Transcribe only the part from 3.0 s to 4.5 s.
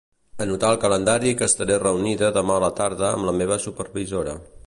amb la meva supervisora.